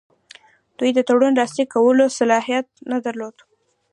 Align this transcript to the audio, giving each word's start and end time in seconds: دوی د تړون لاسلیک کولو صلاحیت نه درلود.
دوی 0.77 0.89
د 0.93 0.99
تړون 1.07 1.31
لاسلیک 1.39 1.69
کولو 1.75 2.05
صلاحیت 2.19 2.65
نه 2.91 2.97
درلود. 3.05 3.35